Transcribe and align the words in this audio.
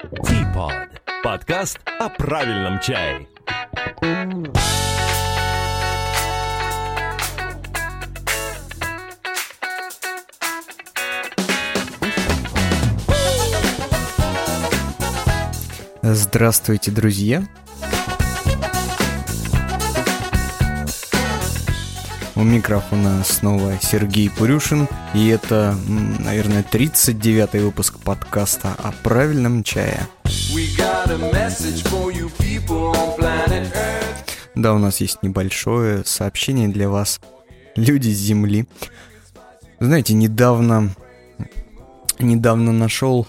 Teapot. 0.00 0.88
Подкаст 1.22 1.78
о 1.98 2.08
правильном 2.08 2.80
чае. 2.80 3.28
Здравствуйте, 16.02 16.90
друзья! 16.90 17.46
У 22.40 22.42
микрофона 22.42 23.22
снова 23.22 23.78
Сергей 23.82 24.30
Пурюшин, 24.30 24.88
и 25.14 25.28
это, 25.28 25.76
наверное, 26.20 26.62
39-й 26.62 27.60
выпуск 27.60 27.98
подкаста 27.98 28.74
о 28.78 28.92
правильном 28.92 29.62
чае. 29.62 30.08
Да, 34.54 34.72
у 34.72 34.78
нас 34.78 35.02
есть 35.02 35.22
небольшое 35.22 36.02
сообщение 36.06 36.68
для 36.68 36.88
вас, 36.88 37.20
люди 37.76 38.08
с 38.08 38.16
Земли. 38.16 38.66
Знаете, 39.78 40.14
недавно, 40.14 40.94
недавно 42.18 42.72
нашел, 42.72 43.28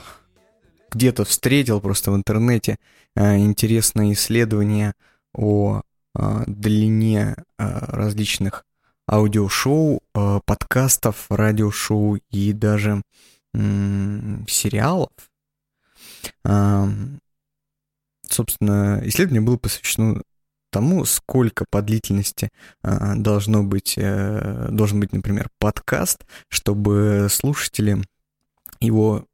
где-то 0.89 1.25
встретил 1.25 1.81
просто 1.81 2.13
в 2.13 2.15
интернете 2.15 2.77
э, 3.17 3.39
интересное 3.39 4.13
исследование 4.13 4.93
о 5.33 5.81
э, 6.15 6.43
длине 6.47 7.35
э, 7.59 7.79
различных 7.89 8.63
аудиошоу, 9.11 10.01
э, 10.15 10.39
подкастов, 10.45 11.25
радиошоу 11.29 12.19
и 12.29 12.53
даже 12.53 13.01
сериалов. 13.53 15.11
Собственно, 18.31 19.01
исследование 19.03 19.41
было 19.41 19.57
посвящено 19.57 20.21
тому, 20.71 21.05
сколько 21.05 21.65
по 21.69 21.81
длительности 21.81 22.49
а, 22.81 23.15
должно 23.15 23.61
быть, 23.63 23.95
э, 23.97 24.69
должен 24.71 25.01
быть, 25.01 25.11
например, 25.11 25.49
подкаст, 25.59 26.25
чтобы 26.47 27.27
слушатели 27.29 28.01
его 28.79 29.25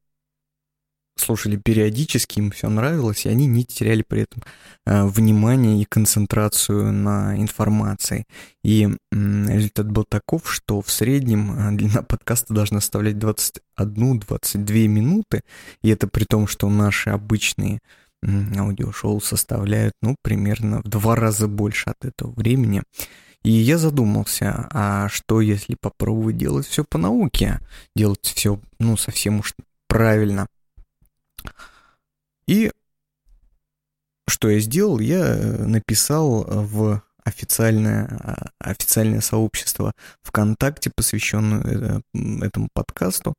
слушали 1.22 1.56
периодически, 1.58 2.40
им 2.40 2.52
все 2.52 2.70
нравилось, 2.70 3.26
и 3.26 3.30
они 3.30 3.46
не 3.46 3.66
теряли 3.66 4.02
при 4.02 4.22
этом 4.22 4.44
э, 4.86 5.06
внимание 5.06 5.82
и 5.82 5.86
концентрацию 5.86 6.92
на 6.92 7.38
информации. 7.38 8.26
И 8.64 8.86
э, 8.86 8.90
результат 9.12 9.92
был 9.92 10.04
таков, 10.04 10.52
что 10.52 10.82
в 10.82 10.92
среднем 10.92 11.52
э, 11.52 11.78
длина 11.78 12.02
подкаста 12.02 12.54
должна 12.54 12.80
составлять 12.80 13.16
21-22 13.16 14.88
минуты, 14.88 15.42
и 15.82 15.90
это 15.90 16.08
при 16.08 16.26
том, 16.26 16.48
что 16.48 16.70
наши 16.70 17.10
обычные 17.10 17.80
аудиошоу 18.23 19.22
составляют, 19.22 19.94
ну, 20.02 20.16
примерно 20.23 20.82
в 20.84 20.90
два 20.90 21.16
раза 21.16 21.48
больше 21.48 21.90
от 21.90 22.04
этого 22.04 22.32
времени. 22.32 22.84
И 23.44 23.52
я 23.52 23.78
задумался, 23.78 24.68
а 24.72 25.08
что 25.10 25.40
если 25.40 25.78
попробовать 25.80 26.38
делать 26.38 26.68
все 26.68 26.84
по 26.84 26.98
науке, 26.98 27.60
делать 27.95 28.20
все, 28.23 28.60
ну, 28.80 28.98
совсем 28.98 29.40
уж 29.40 29.54
правильно– 29.88 30.48
и 32.48 32.72
что 34.28 34.50
я 34.50 34.59
сделал? 34.59 35.00
Я 35.00 35.26
э, 35.26 35.66
написал 35.66 36.44
в 36.44 37.02
официальное, 37.23 38.08
а, 38.08 38.52
официальное 38.59 39.22
сообщество 39.22 39.94
ВКонтакте, 40.22 40.92
посвященное 40.95 42.02
э, 42.14 42.45
этому 42.45 42.70
подкасту, 42.73 43.34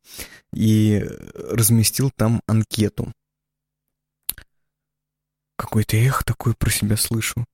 и 0.53 1.07
разместил 1.35 2.11
там 2.15 2.43
анкету. 2.47 3.13
Какой-то 5.57 5.97
эх 5.97 6.25
такой 6.25 6.55
про 6.55 6.71
себя 6.71 6.97
слышу. 6.97 7.45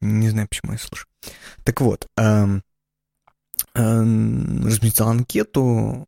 Не 0.00 0.30
знаю, 0.30 0.48
почему 0.48 0.72
я 0.72 0.78
слышу. 0.78 1.06
Так 1.64 1.80
вот, 1.80 2.06
эм, 2.16 2.62
эм, 3.74 4.66
разместил 4.66 5.08
анкету, 5.08 6.06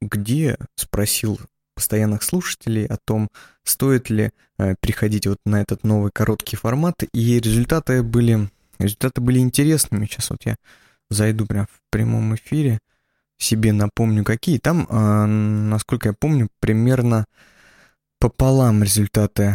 где 0.00 0.58
спросил 0.76 1.38
постоянных 1.78 2.24
слушателей 2.24 2.86
о 2.86 2.96
том, 2.96 3.28
стоит 3.62 4.10
ли 4.10 4.32
э, 4.58 4.74
приходить 4.80 5.28
вот 5.28 5.38
на 5.46 5.62
этот 5.62 5.84
новый 5.84 6.10
короткий 6.12 6.56
формат, 6.56 7.04
и 7.12 7.38
результаты 7.38 8.02
были, 8.02 8.50
результаты 8.80 9.20
были 9.20 9.38
интересными. 9.38 10.06
Сейчас 10.06 10.30
вот 10.30 10.40
я 10.44 10.56
зайду 11.08 11.46
прям 11.46 11.66
в 11.66 11.80
прямом 11.90 12.34
эфире, 12.34 12.80
себе 13.36 13.72
напомню 13.72 14.24
какие. 14.24 14.58
Там, 14.58 14.88
э, 14.90 15.26
насколько 15.26 16.08
я 16.08 16.14
помню, 16.18 16.48
примерно 16.58 17.26
пополам 18.18 18.82
результаты 18.82 19.54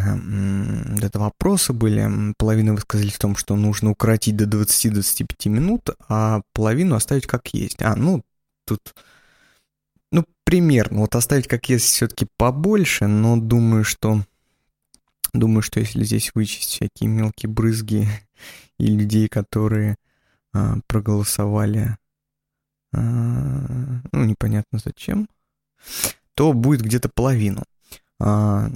этого 1.02 1.24
вопроса 1.26 1.74
были. 1.74 2.34
Половина 2.38 2.72
высказали 2.72 3.10
в 3.10 3.20
том, 3.20 3.36
что 3.36 3.58
нужно 3.58 3.92
укоротить 3.92 4.38
до 4.38 4.46
20-25 4.46 5.50
минут, 5.50 5.90
а 6.08 6.40
половину 6.54 6.96
оставить 6.96 7.28
как 7.28 7.50
есть. 7.50 7.82
А, 7.82 7.98
ну, 7.98 8.24
тут 8.66 8.96
примерно. 10.44 11.02
Вот 11.02 11.16
оставить 11.16 11.48
как 11.48 11.70
есть 11.70 11.86
все-таки 11.86 12.28
побольше, 12.38 13.08
но 13.08 13.38
думаю, 13.38 13.84
что... 13.84 14.24
Думаю, 15.34 15.64
что 15.64 15.80
если 15.80 16.04
здесь 16.04 16.32
вычесть 16.36 16.70
всякие 16.70 17.10
мелкие 17.10 17.50
брызги 17.50 18.08
и 18.78 18.86
людей, 18.86 19.28
которые 19.28 19.96
а, 20.54 20.78
проголосовали, 20.86 21.98
а, 22.94 24.02
ну, 24.12 24.26
непонятно 24.26 24.80
зачем, 24.84 25.28
то 26.36 26.54
будет 26.54 26.82
где-то 26.82 27.10
половину. 27.10 27.64
А, 28.20 28.70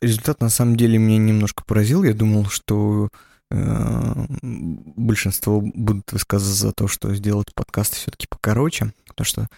результат 0.00 0.40
на 0.40 0.48
самом 0.48 0.76
деле 0.76 0.98
меня 0.98 1.18
немножко 1.18 1.64
поразил. 1.64 2.04
Я 2.04 2.14
думал, 2.14 2.46
что 2.46 3.08
а, 3.50 4.26
большинство 4.42 5.60
будут 5.60 6.12
высказываться 6.12 6.68
за 6.68 6.72
то, 6.72 6.88
что 6.88 7.14
сделать 7.14 7.54
подкаст 7.54 7.94
все-таки 7.94 8.26
покороче, 8.28 8.92
потому 9.16 9.26
что 9.26 9.48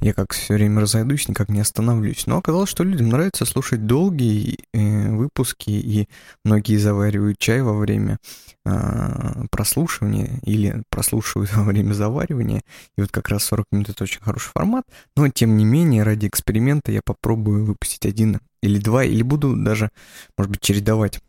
я 0.00 0.12
как 0.12 0.32
все 0.32 0.54
время 0.54 0.80
разойдусь, 0.80 1.28
никак 1.28 1.48
не 1.48 1.60
остановлюсь. 1.60 2.26
Но 2.26 2.38
оказалось, 2.38 2.68
что 2.68 2.82
людям 2.84 3.08
нравится 3.08 3.44
слушать 3.44 3.86
долгие 3.86 4.58
э, 4.72 5.10
выпуски, 5.10 5.70
и 5.70 6.08
многие 6.44 6.76
заваривают 6.76 7.38
чай 7.38 7.62
во 7.62 7.74
время 7.74 8.18
э, 8.64 9.44
прослушивания 9.50 10.40
или 10.42 10.82
прослушивают 10.90 11.54
во 11.54 11.62
время 11.62 11.92
заваривания. 11.92 12.62
И 12.96 13.02
вот 13.02 13.10
как 13.12 13.28
раз 13.28 13.44
40 13.44 13.66
минут 13.70 13.88
это 13.90 14.04
очень 14.04 14.20
хороший 14.20 14.50
формат. 14.52 14.84
Но 15.16 15.28
тем 15.28 15.56
не 15.56 15.64
менее, 15.64 16.02
ради 16.02 16.26
эксперимента 16.26 16.90
я 16.90 17.00
попробую 17.04 17.64
выпустить 17.64 18.04
один 18.06 18.40
или 18.62 18.78
два, 18.78 19.04
или 19.04 19.22
буду 19.22 19.54
даже, 19.56 19.90
может 20.36 20.50
быть, 20.50 20.60
чередовать 20.60 21.20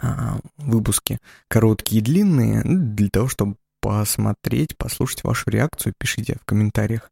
а, 0.00 0.38
выпуски 0.58 1.18
короткие 1.48 2.00
и 2.00 2.04
длинные 2.04 2.62
для 2.64 3.08
того, 3.10 3.28
чтобы 3.28 3.56
посмотреть, 3.86 4.76
послушать 4.76 5.22
вашу 5.22 5.48
реакцию. 5.48 5.94
Пишите 5.96 6.38
в 6.42 6.44
комментариях, 6.44 7.10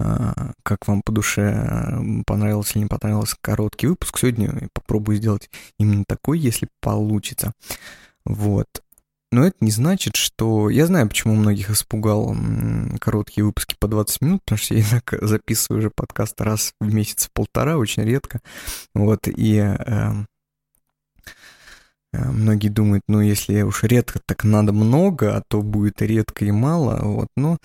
а, 0.00 0.52
как 0.64 0.88
вам 0.88 1.02
по 1.02 1.12
душе 1.12 2.00
понравился 2.26 2.72
или 2.74 2.80
не 2.80 2.88
понравился 2.88 3.36
короткий 3.40 3.86
выпуск. 3.86 4.18
Сегодня 4.18 4.68
попробую 4.72 5.18
сделать 5.18 5.48
именно 5.78 6.04
такой, 6.06 6.40
если 6.40 6.68
получится. 6.80 7.52
Вот. 8.24 8.66
Но 9.30 9.46
это 9.46 9.56
не 9.60 9.70
значит, 9.70 10.16
что... 10.16 10.68
Я 10.68 10.86
знаю, 10.86 11.08
почему 11.08 11.34
многих 11.34 11.70
испугал 11.70 12.34
короткие 13.00 13.44
выпуски 13.44 13.76
по 13.78 13.86
20 13.86 14.20
минут, 14.22 14.40
потому 14.44 14.58
что 14.58 14.74
я 14.74 14.84
записываю 15.20 15.78
уже 15.78 15.90
подкаст 15.90 16.40
раз 16.40 16.72
в 16.80 16.92
месяц 16.92 17.28
полтора, 17.32 17.76
очень 17.76 18.02
редко. 18.02 18.40
Вот, 18.94 19.28
и 19.28 19.58
Э, 19.58 20.12
многие 22.32 22.68
думают, 22.68 23.02
ну, 23.08 23.20
если 23.20 23.62
уж 23.62 23.82
редко, 23.82 24.20
так 24.24 24.44
надо 24.44 24.72
много, 24.72 25.36
а 25.36 25.42
то 25.46 25.62
будет 25.62 26.02
редко 26.02 26.44
и 26.44 26.50
мало. 26.50 26.98
Вот, 27.02 27.28
но 27.36 27.58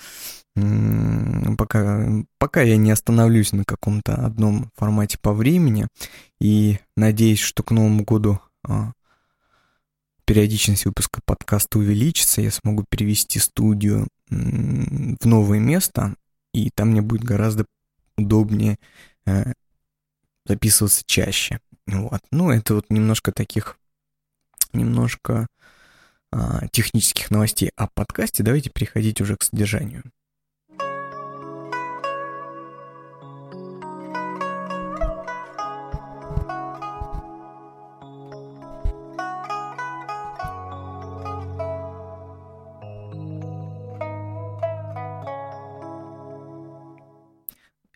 пока, 1.58 2.06
пока 2.38 2.62
я 2.62 2.78
не 2.78 2.92
остановлюсь 2.92 3.54
на 3.54 3.64
каком-то 3.64 4.16
одном 4.16 4.70
формате 4.76 5.18
по 5.22 5.34
времени 5.34 5.88
и 6.40 6.80
надеюсь, 6.98 7.40
что 7.40 7.64
к 7.64 7.72
Новому 7.72 8.04
году 8.04 8.40
а, 8.68 8.92
периодичность 10.26 10.86
выпуска 10.86 11.22
подкаста 11.26 11.80
увеличится, 11.80 12.42
я 12.42 12.52
смогу 12.52 12.86
перевести 12.90 13.40
студию 13.40 14.08
в 14.30 15.26
новое 15.26 15.60
место, 15.60 16.16
и 16.54 16.70
там 16.70 16.90
мне 16.90 17.02
будет 17.02 17.24
гораздо 17.24 17.66
удобнее 18.18 18.78
э, 19.26 19.54
записываться 20.46 21.04
чаще. 21.06 21.60
Вот. 21.88 22.22
Ну, 22.32 22.52
это 22.52 22.76
вот 22.76 22.86
немножко 22.90 23.32
таких 23.32 23.78
немножко 24.74 25.48
а, 26.32 26.68
технических 26.70 27.32
новостей 27.32 27.72
о 27.76 27.88
подкасте. 27.88 28.44
Давайте 28.44 28.70
переходить 28.70 29.22
уже 29.22 29.36
к 29.36 29.44
содержанию. 29.44 30.04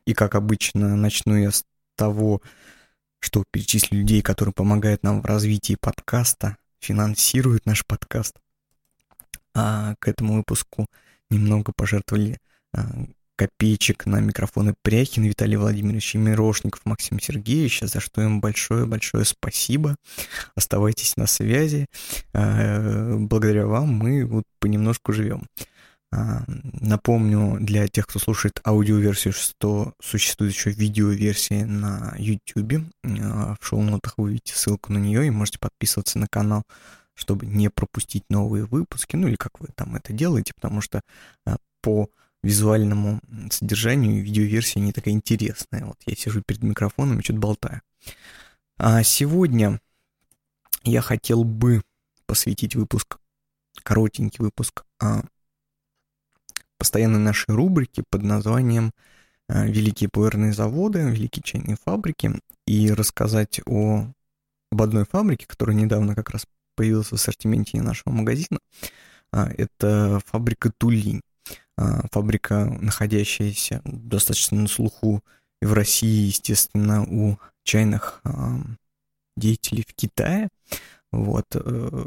И 0.06 0.14
как 0.14 0.36
обычно 0.36 0.96
начну 0.96 1.36
я 1.36 1.52
с 1.52 1.66
того, 1.96 2.42
что 3.20 3.44
перечислили 3.52 4.00
людей, 4.00 4.22
которые 4.22 4.54
помогают 4.54 5.02
нам 5.04 5.22
в 5.22 5.26
развитии 5.26 5.78
подкаста, 5.80 6.58
финансируют 6.86 7.66
наш 7.66 7.86
подкаст. 7.86 8.36
А 9.56 9.96
к 10.00 10.08
этому 10.08 10.36
выпуску 10.36 10.86
немного 11.30 11.72
пожертвовали 11.76 12.38
а, 12.74 13.06
копеечек 13.36 14.06
на 14.06 14.20
микрофоны 14.20 14.76
Пряхин, 14.84 15.24
Виталий 15.24 15.58
Владимирович 15.58 16.14
и 16.14 16.20
Мирошников, 16.20 16.82
Максим 16.86 17.20
Сергеевич, 17.20 17.80
за 17.82 18.00
что 18.00 18.22
им 18.22 18.40
большое-большое 18.40 19.26
спасибо. 19.26 19.96
Оставайтесь 20.56 21.18
на 21.18 21.26
связи. 21.26 21.88
А, 22.34 23.16
благодаря 23.18 23.66
вам 23.66 23.94
мы 23.94 24.26
вот 24.26 24.44
понемножку 24.60 25.12
живем. 25.12 25.48
А, 26.12 26.44
напомню 26.48 27.58
для 27.60 27.88
тех, 27.88 28.08
кто 28.08 28.20
слушает 28.20 28.62
аудиоверсию, 28.66 29.34
что 29.34 29.94
существует 30.02 30.54
еще 30.54 30.72
видеоверсия 30.72 31.66
на 31.66 32.16
YouTube. 32.18 32.86
В 33.04 33.58
шоу-нотах 33.62 34.14
вы 34.18 34.26
увидите 34.26 34.56
ссылку 34.56 34.94
на 34.94 34.98
нее 34.98 35.28
и 35.28 35.32
можете 35.32 35.60
подписываться 35.60 36.20
на 36.20 36.28
канал 36.28 36.64
чтобы 37.18 37.46
не 37.46 37.70
пропустить 37.70 38.26
новые 38.30 38.66
выпуски, 38.66 39.16
ну 39.16 39.28
или 39.30 39.36
как 39.36 39.60
вы 39.60 39.70
там 39.74 39.96
это 39.96 40.12
делаете, 40.12 40.54
потому 40.54 40.82
что 40.82 41.02
по 41.82 42.10
визуальному 42.44 43.22
содержанию 43.50 44.24
видеоверсия 44.24 44.82
не 44.82 44.92
такая 44.92 45.14
интересная. 45.14 45.86
Вот 45.86 45.98
я 46.06 46.16
сижу 46.16 46.44
перед 46.46 46.62
микрофоном 46.62 47.20
и 47.20 47.24
что-то 47.24 47.40
болтаю. 47.40 47.82
А 48.78 49.02
сегодня 49.04 49.80
я 50.84 51.02
хотел 51.02 51.44
бы 51.44 51.82
посвятить 52.28 52.76
выпуск, 52.76 53.18
коротенький 53.82 54.44
выпуск, 54.44 54.84
а, 55.02 55.24
постоянной 56.86 57.18
нашей 57.18 57.56
рубрике 57.56 58.04
под 58.12 58.22
названием 58.22 58.92
а, 59.50 59.66
«Великие 59.66 60.08
пуэрные 60.08 60.54
заводы», 60.54 61.00
«Великие 61.00 61.42
чайные 61.42 61.78
фабрики» 61.84 62.40
и 62.68 62.92
рассказать 62.92 63.60
о, 63.66 64.06
об 64.72 64.82
одной 64.84 65.06
фабрике, 65.06 65.48
которая 65.48 65.76
недавно 65.76 66.14
как 66.14 66.30
раз 66.30 66.46
появилась 66.76 67.08
в 67.08 67.14
ассортименте 67.14 67.82
нашего 67.82 68.14
магазина. 68.14 68.60
А, 69.32 69.50
это 69.58 70.22
фабрика 70.28 70.72
Тулинь. 70.78 71.22
А, 71.76 72.08
фабрика, 72.12 72.66
находящаяся 72.80 73.82
достаточно 73.84 74.62
на 74.62 74.68
слуху 74.68 75.24
и 75.64 75.66
в 75.66 75.74
России, 75.74 76.28
естественно, 76.28 77.02
у 77.02 77.40
чайных 77.64 78.22
деятелей 79.36 79.84
в 79.88 79.96
Китае, 79.96 80.50
вот, 81.12 81.46
э, 81.56 82.06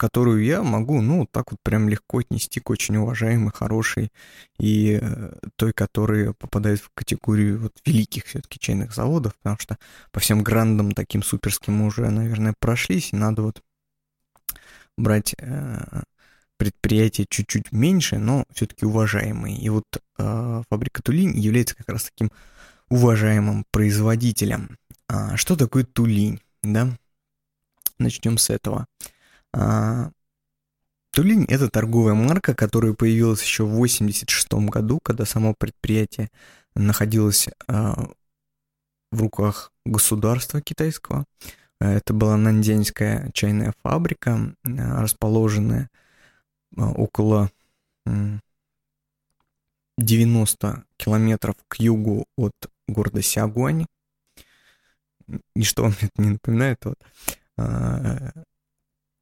которую 0.00 0.42
я 0.42 0.62
могу, 0.62 1.02
ну, 1.02 1.26
так 1.30 1.50
вот 1.50 1.60
прям 1.62 1.86
легко 1.90 2.20
отнести 2.20 2.58
к 2.58 2.70
очень 2.70 2.96
уважаемой, 2.96 3.52
хорошей 3.52 4.10
и 4.58 4.98
э, 4.98 5.32
той, 5.56 5.74
которая 5.74 6.32
попадает 6.32 6.80
в 6.80 6.88
категорию 6.94 7.60
вот 7.60 7.78
великих 7.84 8.24
все-таки 8.24 8.58
чайных 8.58 8.94
заводов, 8.94 9.34
потому 9.36 9.58
что 9.58 9.76
по 10.10 10.18
всем 10.18 10.42
грандам 10.42 10.92
таким 10.92 11.22
суперским 11.22 11.74
мы 11.74 11.86
уже, 11.88 12.08
наверное, 12.08 12.54
прошлись, 12.58 13.12
и 13.12 13.16
надо 13.16 13.42
вот 13.42 13.62
брать 14.96 15.34
э, 15.36 16.00
предприятия 16.56 17.26
чуть-чуть 17.28 17.70
меньше, 17.70 18.16
но 18.16 18.44
все-таки 18.54 18.86
уважаемые. 18.86 19.58
И 19.58 19.68
вот 19.68 19.84
э, 20.16 20.62
фабрика 20.70 21.02
Тулинь 21.02 21.38
является 21.38 21.76
как 21.76 21.90
раз 21.90 22.04
таким 22.04 22.32
уважаемым 22.88 23.66
производителем. 23.70 24.78
А, 25.08 25.36
что 25.36 25.56
такое 25.56 25.84
Тулинь? 25.84 26.40
Да? 26.62 26.88
Начнем 27.98 28.38
с 28.38 28.48
этого. 28.48 28.86
А, 29.52 30.10
Тулинь– 31.12 31.44
это 31.48 31.68
торговая 31.68 32.14
марка, 32.14 32.54
которая 32.54 32.94
появилась 32.94 33.42
еще 33.42 33.64
в 33.64 33.74
1986 33.74 34.70
году, 34.70 35.00
когда 35.02 35.24
само 35.24 35.54
предприятие 35.54 36.30
находилось 36.74 37.48
а, 37.66 38.10
в 39.10 39.20
руках 39.20 39.72
государства 39.84 40.60
китайского. 40.60 41.24
Это 41.80 42.12
была 42.12 42.36
Нандянская 42.36 43.30
чайная 43.32 43.74
фабрика, 43.82 44.54
расположенная 44.62 45.90
а, 46.76 46.90
около 46.90 47.50
90 49.98 50.84
километров 50.96 51.56
к 51.66 51.80
югу 51.80 52.26
от 52.36 52.52
города 52.86 53.20
Сиагуань. 53.20 53.86
Ничто 55.54 55.82
вам 55.82 55.94
это 56.00 56.22
не 56.22 56.30
напоминает. 56.30 56.84
Вот. 56.84 56.98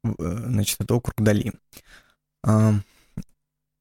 А, 0.04 0.08
э, 0.08 0.14
значит, 0.18 0.80
это 0.80 0.94
округ 0.94 1.14
Дали. 1.18 1.52
А, 2.44 2.74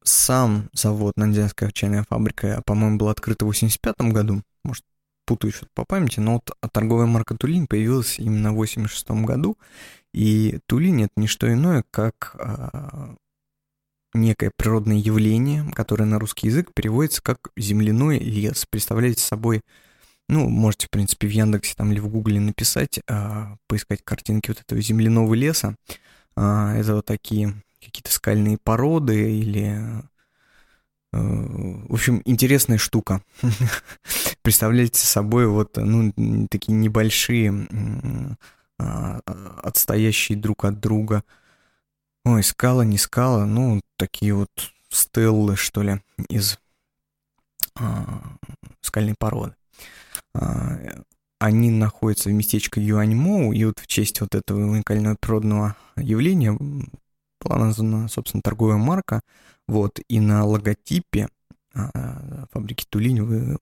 сам 0.02 0.68
завод 0.72 1.14
Нандянская 1.16 1.70
чайная 1.70 2.04
фабрика, 2.08 2.62
по-моему, 2.64 2.98
был 2.98 3.08
открыт 3.08 3.42
в 3.42 3.46
85 3.46 4.12
году. 4.12 4.42
Может, 4.64 4.84
путаю 5.26 5.52
что-то 5.52 5.70
по 5.74 5.84
памяти, 5.84 6.20
но 6.20 6.34
вот 6.34 6.50
торговая 6.72 7.06
марка 7.06 7.36
Тулинь 7.36 7.66
появилась 7.66 8.18
именно 8.18 8.52
в 8.52 8.56
86 8.56 9.10
году. 9.24 9.58
И 10.14 10.60
Тулинь— 10.66 11.02
это 11.04 11.12
не 11.16 11.26
что 11.26 11.52
иное, 11.52 11.84
как 11.90 12.36
некое 14.14 14.50
природное 14.56 14.96
явление, 14.96 15.70
которое 15.74 16.04
на 16.04 16.18
русский 16.18 16.48
язык 16.48 16.72
переводится 16.74 17.22
как 17.22 17.50
земляной 17.56 18.18
лес. 18.18 18.66
Представляете 18.68 19.22
собой, 19.22 19.62
ну, 20.28 20.48
можете, 20.48 20.86
в 20.86 20.90
принципе, 20.90 21.26
в 21.26 21.30
Яндексе 21.30 21.74
там 21.76 21.92
или 21.92 22.00
в 22.00 22.08
Гугле 22.08 22.40
написать, 22.40 23.00
а, 23.08 23.56
поискать 23.66 24.02
картинки 24.04 24.50
вот 24.50 24.60
этого 24.60 24.80
земляного 24.80 25.34
леса. 25.34 25.76
А, 26.36 26.74
это 26.74 26.96
вот 26.96 27.06
такие 27.06 27.54
какие-то 27.84 28.12
скальные 28.12 28.58
породы 28.58 29.38
или... 29.38 30.02
А, 31.12 31.18
в 31.18 31.94
общем, 31.94 32.22
интересная 32.24 32.78
штука. 32.78 33.22
Представляете 34.42 35.00
собой 35.00 35.46
вот, 35.46 35.76
ну, 35.76 36.12
такие 36.50 36.74
небольшие, 36.74 37.68
а, 38.78 39.20
отстоящие 39.62 40.38
друг 40.38 40.64
от 40.64 40.80
друга 40.80 41.24
Ой, 42.24 42.42
скала, 42.42 42.84
не 42.84 42.98
скала, 42.98 43.46
ну, 43.46 43.80
такие 43.96 44.34
вот 44.34 44.50
стеллы, 44.90 45.56
что 45.56 45.82
ли, 45.82 46.02
из 46.28 46.58
а, 47.74 48.22
скальной 48.82 49.14
породы. 49.18 49.54
А, 50.34 50.78
они 51.38 51.70
находятся 51.70 52.30
в 52.30 52.32
местечке 52.32 52.80
Юаньмоу, 52.80 53.52
и 53.52 53.64
вот 53.64 53.78
в 53.78 53.86
честь 53.86 54.20
вот 54.20 54.34
этого 54.34 54.60
уникального 54.60 55.16
природного 55.16 55.76
явления 55.96 56.52
была 57.40 57.58
названа, 57.58 58.08
собственно, 58.08 58.42
торговая 58.42 58.76
марка. 58.76 59.20
Вот, 59.66 60.00
и 60.08 60.18
на 60.18 60.44
логотипе 60.44 61.28
а, 61.74 62.46
фабрики 62.52 62.86
Тулинь 62.88 63.22
вы 63.22 63.58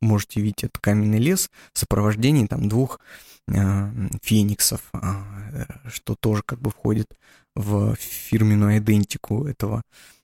можете 0.00 0.40
видеть 0.40 0.64
этот 0.64 0.78
каменный 0.78 1.18
лес 1.18 1.50
в 1.72 1.78
сопровождении 1.78 2.46
там 2.46 2.68
двух 2.68 2.98
а, 3.48 3.92
фениксов, 4.22 4.90
что 5.88 6.16
тоже 6.16 6.42
как 6.44 6.60
бы 6.60 6.70
входит 6.70 7.16
в 7.54 7.94
фирменную 7.96 8.78
идентику 8.78 9.44
этого, 9.46 9.82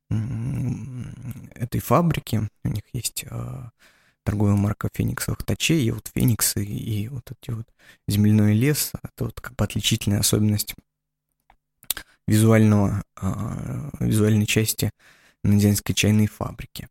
этой 0.08 1.80
фабрики. 1.80 2.48
У 2.64 2.68
них 2.68 2.84
есть 2.92 3.24
торговая 4.26 4.56
марка 4.56 4.90
фениксовых 4.92 5.42
точей, 5.44 5.86
и 5.86 5.90
вот 5.92 6.10
фениксы, 6.12 6.64
и 6.64 7.08
вот 7.08 7.30
эти 7.30 7.52
вот 7.52 7.66
земляной 8.08 8.54
лес, 8.54 8.92
это 9.02 9.24
вот 9.24 9.40
как 9.40 9.54
бы 9.54 9.64
отличительная 9.64 10.18
особенность 10.18 10.74
визуального, 12.26 13.04
визуальной 14.00 14.46
части 14.46 14.90
Надзянской 15.44 15.94
чайной 15.94 16.26
фабрики. 16.26 16.88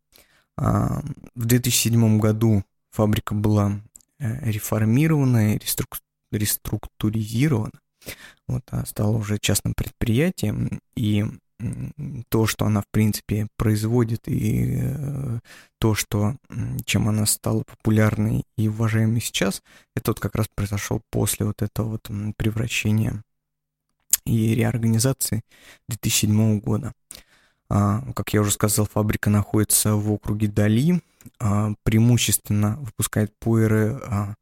В 0.56 1.02
2007 1.34 2.18
году 2.18 2.64
фабрика 2.90 3.34
была 3.34 3.78
э, 4.18 4.50
реформирована, 4.50 5.58
реструктуризирована, 6.30 7.78
вот, 8.48 8.62
а 8.70 8.86
стала 8.86 9.18
уже 9.18 9.38
частным 9.38 9.74
предприятием, 9.74 10.80
и 10.96 11.26
то, 12.28 12.46
что 12.46 12.66
она, 12.66 12.82
в 12.82 12.88
принципе, 12.90 13.46
производит, 13.56 14.28
и 14.28 14.78
э, 14.82 15.38
то, 15.78 15.94
что, 15.94 16.36
чем 16.84 17.08
она 17.08 17.24
стала 17.24 17.62
популярной 17.62 18.44
и 18.58 18.68
уважаемой 18.68 19.20
сейчас, 19.20 19.62
это 19.94 20.10
вот 20.10 20.20
как 20.20 20.34
раз 20.34 20.48
произошло 20.54 21.00
после 21.10 21.46
вот 21.46 21.62
этого 21.62 21.92
вот 21.92 22.10
превращения 22.36 23.22
и 24.26 24.54
реорганизации 24.54 25.42
2007 25.88 26.60
года. 26.60 26.92
А, 27.68 28.02
как 28.14 28.32
я 28.34 28.42
уже 28.42 28.50
сказал, 28.50 28.86
фабрика 28.86 29.30
находится 29.30 29.94
в 29.94 30.10
округе 30.12 30.48
Дали, 30.48 31.00
а, 31.38 31.72
преимущественно 31.82 32.76
выпускает 32.80 33.32
пуэры 33.38 33.98
а, 34.04 34.34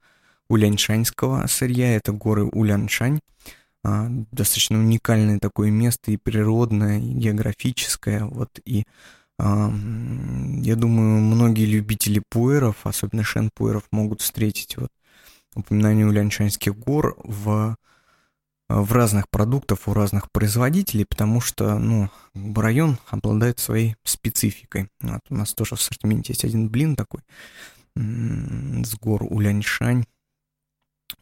уляньшаньского 0.49 1.47
сырья, 1.47 1.97
это 1.97 2.13
горы 2.13 2.45
Уляншань. 2.45 3.21
А, 3.85 4.09
достаточно 4.33 4.79
уникальное 4.79 5.39
такое 5.39 5.71
место 5.71 6.11
и 6.11 6.17
природное, 6.17 6.99
и 6.99 7.13
географическое, 7.13 8.25
вот, 8.25 8.59
и 8.65 8.85
я 9.37 10.77
думаю, 10.77 11.21
многие 11.21 11.67
любители 11.67 12.23
пуэров, 12.31 12.87
особенно 12.87 13.25
шен-пуэров, 13.25 13.83
могут 13.91 14.21
встретить 14.21 14.77
вот 14.77 14.91
упоминание 15.57 16.07
уляншаньских 16.07 16.79
гор 16.79 17.17
в 17.25 17.77
в 18.69 18.93
разных 18.93 19.29
продуктов 19.29 19.89
у 19.89 19.93
разных 19.93 20.31
производителей, 20.33 21.05
потому 21.05 21.41
что, 21.41 21.79
ну, 21.79 22.11
район 22.57 22.99
обладает 23.09 23.59
своей 23.59 23.97
спецификой. 24.05 24.89
Вот 25.03 25.21
у 25.29 25.35
нас 25.35 25.53
тоже 25.53 25.77
в 25.77 25.81
ассортименте 25.81 26.33
есть 26.33 26.45
один 26.45 26.69
блин 26.71 26.97
такой 26.97 27.21
с 27.97 28.95
гор 28.95 29.25
Уляньшань. 29.25 30.05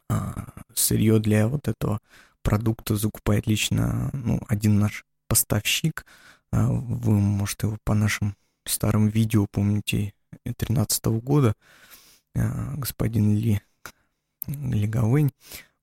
а, 0.09 0.53
сырье 0.75 1.19
для 1.19 1.49
вот 1.49 1.69
этого 1.69 2.01
продукта 2.43 2.97
закупает 2.97 3.47
лично 3.47 4.11
ну, 4.13 4.41
один 4.49 4.79
наш 4.79 5.05
поставщик. 5.29 6.05
А, 6.51 6.69
вы, 6.69 7.13
может, 7.13 7.63
его 7.63 7.79
по 7.85 7.95
нашим 7.95 8.37
старым 8.67 9.09
видео 9.09 9.47
помните 9.51 10.13
2013 10.45 11.05
года. 11.07 11.55
А, 12.37 12.75
господин 12.77 13.35
Ли, 13.35 13.61
Гавэнь. 14.47 15.33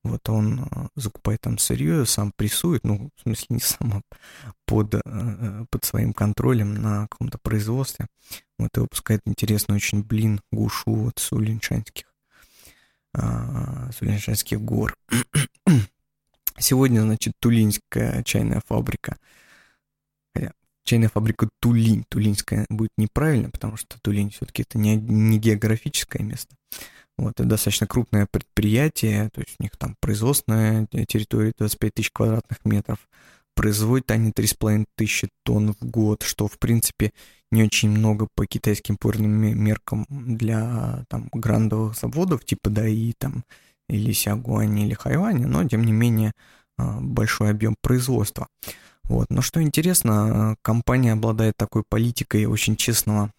Вот 0.02 0.26
он 0.30 0.66
закупает 0.94 1.42
там 1.42 1.58
сырье, 1.58 2.06
сам 2.06 2.32
прессует, 2.32 2.84
ну, 2.84 3.10
в 3.16 3.20
смысле, 3.22 3.46
не 3.56 3.60
сам, 3.60 3.92
а 3.92 4.52
под, 4.64 4.94
под 5.70 5.84
своим 5.84 6.14
контролем 6.14 6.74
на 6.74 7.06
каком-то 7.08 7.36
производстве. 7.36 8.06
Вот 8.58 8.74
и 8.76 8.80
выпускает 8.80 9.20
интересный 9.26 9.76
очень 9.76 10.02
блин 10.02 10.40
гушу 10.50 10.94
вот 10.94 11.18
с 11.18 11.32
улинчанских, 11.32 12.06
с 13.14 14.00
улинчанских 14.00 14.60
гор. 14.62 14.96
Сегодня, 16.60 17.00
значит, 17.02 17.32
Тулинская 17.40 18.22
чайная 18.22 18.62
фабрика. 18.66 19.16
Чайная 20.84 21.08
фабрика 21.08 21.48
Тулинь. 21.60 22.04
Тулинская 22.08 22.66
будет 22.68 22.90
неправильно, 22.96 23.50
потому 23.50 23.76
что 23.76 23.98
Тулинь 24.02 24.30
все-таки 24.30 24.62
это 24.62 24.78
не, 24.78 24.96
не 24.96 25.38
географическое 25.38 26.22
место. 26.22 26.54
Вот, 27.16 27.32
это 27.38 27.44
достаточно 27.44 27.86
крупное 27.86 28.26
предприятие, 28.30 29.28
то 29.30 29.40
есть 29.42 29.56
у 29.58 29.62
них 29.62 29.72
там 29.76 29.94
производственная 30.00 30.86
территория 30.86 31.52
25 31.58 31.94
тысяч 31.94 32.10
квадратных 32.10 32.64
метров, 32.64 32.98
производят 33.54 34.10
они 34.10 34.30
3,5 34.30 34.86
тысячи 34.96 35.28
тонн 35.44 35.74
в 35.74 35.84
год, 35.84 36.22
что, 36.22 36.48
в 36.48 36.58
принципе, 36.58 37.12
не 37.50 37.62
очень 37.62 37.90
много 37.90 38.26
по 38.34 38.46
китайским 38.46 38.96
пурным 38.96 39.32
меркам 39.32 40.06
для 40.08 41.04
там 41.08 41.28
грандовых 41.32 41.94
заводов, 41.94 42.44
типа 42.44 42.70
ДАИ 42.70 43.12
там 43.18 43.44
или 43.90 44.12
Сягуани, 44.12 44.86
или 44.86 44.94
Хайвани, 44.94 45.44
но, 45.44 45.66
тем 45.68 45.84
не 45.84 45.92
менее, 45.92 46.32
а, 46.78 47.00
большой 47.00 47.50
объем 47.50 47.74
производства. 47.82 48.48
Вот. 49.04 49.26
Но 49.28 49.42
что 49.42 49.60
интересно, 49.60 50.56
компания 50.62 51.12
обладает 51.12 51.54
такой 51.56 51.82
политикой 51.88 52.46
очень 52.46 52.76
честного 52.76 53.32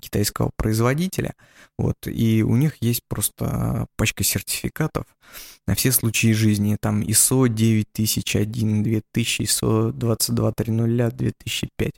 китайского 0.00 0.50
производителя, 0.56 1.34
вот, 1.78 1.94
и 2.06 2.42
у 2.42 2.56
них 2.56 2.76
есть 2.80 3.02
просто 3.08 3.86
пачка 3.96 4.24
сертификатов 4.24 5.04
на 5.66 5.74
все 5.74 5.92
случаи 5.92 6.32
жизни, 6.32 6.76
там 6.80 7.02
ISO 7.02 7.48
9001, 7.48 8.82
2000, 8.82 9.42
ISO 9.42 9.92
22300, 9.92 11.10
2005, 11.10 11.92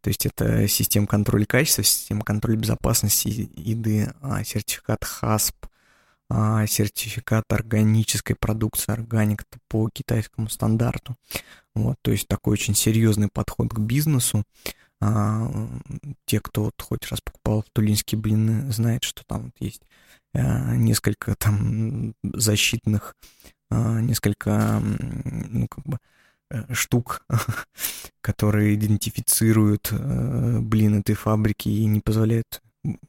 то 0.00 0.08
есть 0.08 0.26
это 0.26 0.68
система 0.68 1.06
контроля 1.06 1.46
качества, 1.46 1.84
система 1.84 2.24
контроля 2.24 2.56
безопасности 2.56 3.48
еды, 3.54 4.12
а, 4.20 4.44
сертификат 4.44 5.02
HASP, 5.22 5.54
а, 6.28 6.66
сертификат 6.66 7.44
органической 7.52 8.34
продукции, 8.34 8.92
органик 8.92 9.44
по 9.68 9.88
китайскому 9.88 10.48
стандарту. 10.48 11.16
Вот, 11.74 11.96
то 12.02 12.10
есть 12.10 12.28
такой 12.28 12.54
очень 12.54 12.74
серьезный 12.74 13.28
подход 13.32 13.72
к 13.72 13.78
бизнесу. 13.78 14.44
А, 15.00 15.50
те, 16.24 16.40
кто 16.40 16.64
вот 16.64 16.80
хоть 16.80 17.06
раз 17.10 17.20
покупал 17.20 17.64
тулинские 17.72 18.20
блины, 18.20 18.70
знают, 18.72 19.04
что 19.04 19.22
там 19.26 19.44
вот 19.44 19.54
есть 19.60 19.82
а, 20.34 20.76
несколько 20.76 21.34
там 21.36 22.14
защитных, 22.22 23.14
а, 23.70 24.00
несколько, 24.00 24.80
ну, 24.80 25.68
как 25.68 25.84
бы, 25.84 25.98
э, 26.50 26.72
штук, 26.72 27.24
которые 28.20 28.74
идентифицируют 28.74 29.88
э, 29.92 30.58
блин 30.60 31.00
этой 31.00 31.14
фабрики 31.14 31.68
и 31.68 31.84
не 31.86 32.00
позволяют 32.00 32.62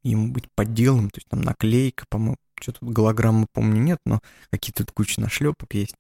ему 0.03 0.32
быть 0.32 0.50
подделанным, 0.55 1.10
то 1.10 1.17
есть 1.17 1.27
там 1.27 1.41
наклейка, 1.41 2.05
по-моему, 2.10 2.38
что 2.60 2.72
тут 2.74 2.89
голограммы, 2.89 3.48
помню, 3.51 3.82
нет, 3.82 4.00
но 4.05 4.22
какие-то 4.50 4.86
куча 4.94 5.20
нашлепок 5.22 5.74
есть. 5.74 5.96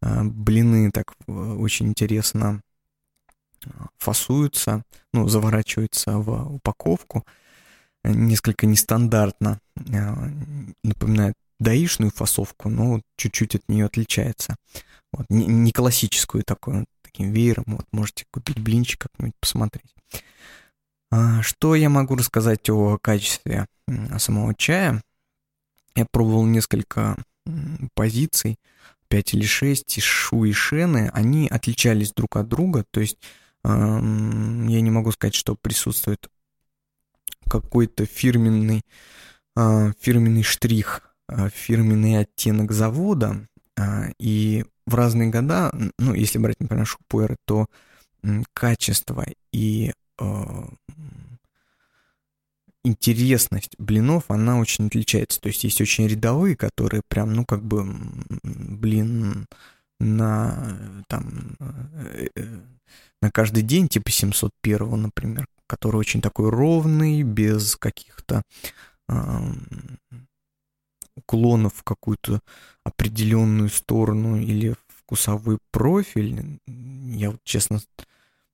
А, 0.00 0.22
блины 0.24 0.90
так 0.90 1.14
э, 1.26 1.32
очень 1.32 1.88
интересно 1.88 2.60
а, 3.66 3.86
фасуются, 3.96 4.84
ну, 5.12 5.28
заворачиваются 5.28 6.18
в 6.18 6.56
упаковку, 6.56 7.24
несколько 8.04 8.66
нестандартно, 8.66 9.60
напоминает 10.82 11.34
даишную 11.58 12.10
фасовку, 12.10 12.68
но 12.68 13.00
чуть-чуть 13.16 13.54
от 13.54 13.68
нее 13.68 13.86
отличается. 13.86 14.56
Вот, 15.12 15.26
не, 15.30 15.46
не 15.46 15.72
классическую 15.72 16.44
такую, 16.44 16.84
таким 17.02 17.32
веером, 17.32 17.64
вот, 17.66 17.86
можете 17.92 18.26
купить 18.30 18.58
блинчик 18.58 19.02
как-нибудь 19.02 19.36
посмотреть. 19.40 19.94
Что 21.42 21.74
я 21.74 21.88
могу 21.88 22.16
рассказать 22.16 22.68
о 22.70 22.98
качестве 22.98 23.66
самого 24.18 24.54
чая? 24.54 25.02
Я 25.94 26.06
пробовал 26.10 26.44
несколько 26.46 27.16
позиций, 27.94 28.58
5 29.08 29.34
или 29.34 29.44
6, 29.44 29.98
и 29.98 30.00
Шу 30.00 30.44
и 30.44 30.52
Шены, 30.52 31.10
они 31.12 31.46
отличались 31.46 32.12
друг 32.12 32.36
от 32.36 32.48
друга, 32.48 32.84
то 32.90 33.00
есть 33.00 33.18
я 33.62 33.70
не 34.00 34.90
могу 34.90 35.12
сказать, 35.12 35.34
что 35.34 35.54
присутствует 35.54 36.28
какой-то 37.48 38.06
фирменный, 38.06 38.82
э, 39.56 39.92
фирменный 40.00 40.42
штрих, 40.42 41.14
э, 41.28 41.48
фирменный 41.50 42.18
оттенок 42.18 42.72
завода, 42.72 43.46
и 44.18 44.64
в 44.86 44.94
разные 44.94 45.30
года, 45.30 45.72
ну, 45.98 46.14
если 46.14 46.38
брать, 46.38 46.60
например, 46.60 46.86
Шупуэр, 46.86 47.36
то 47.44 47.66
качество 48.52 49.24
и 49.52 49.92
интересность 52.84 53.74
блинов, 53.78 54.24
она 54.28 54.58
очень 54.58 54.86
отличается. 54.86 55.40
То 55.40 55.48
есть 55.48 55.64
есть 55.64 55.80
очень 55.80 56.06
рядовые, 56.06 56.56
которые 56.56 57.02
прям, 57.08 57.32
ну, 57.32 57.44
как 57.44 57.64
бы, 57.64 57.84
блин, 58.42 59.46
на, 59.98 61.02
там, 61.08 61.56
э, 61.60 62.28
э, 62.36 62.60
на 63.22 63.30
каждый 63.30 63.62
день, 63.62 63.88
типа 63.88 64.10
701, 64.10 65.02
например, 65.02 65.46
который 65.66 65.96
очень 65.96 66.20
такой 66.20 66.50
ровный, 66.50 67.22
без 67.22 67.76
каких-то 67.76 68.42
э, 69.08 69.52
уклонов 71.16 71.74
в 71.76 71.82
какую-то 71.84 72.40
определенную 72.84 73.70
сторону 73.70 74.36
или 74.36 74.74
вкусовой 74.88 75.58
профиль. 75.70 76.58
Я 76.66 77.30
вот, 77.30 77.40
честно, 77.44 77.80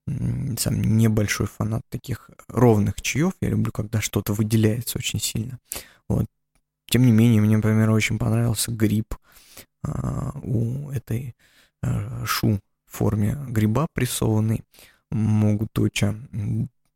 сам 0.07 0.97
небольшой 0.97 1.47
фанат 1.47 1.83
таких 1.89 2.31
ровных 2.49 3.01
чаев. 3.01 3.33
Я 3.41 3.51
люблю, 3.51 3.73
когда 3.73 4.01
что-то 4.01 4.33
выделяется 4.33 4.99
очень 4.99 5.21
сильно. 5.21 5.59
Вот. 6.09 6.27
Тем 6.87 7.07
не 7.07 7.13
менее, 7.13 7.41
мне, 7.41 7.57
например, 7.57 7.91
очень 7.91 8.19
понравился 8.19 8.73
гриб 8.73 9.15
а, 9.83 10.33
у 10.43 10.91
этой 10.91 11.37
а, 11.83 12.25
шу 12.27 12.61
в 12.87 12.97
форме 12.97 13.39
гриба 13.49 13.87
прессованный. 13.95 14.63
Могут 15.11 15.73
точа 15.73 16.17